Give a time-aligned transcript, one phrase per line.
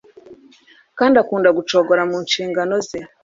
[0.97, 2.99] Kandi akunda gucogora mu nshingano ze